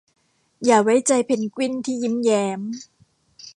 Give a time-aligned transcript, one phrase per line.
[0.65, 2.61] อย่าไว้ใจเพนกวินที่ยิ้มแย้ม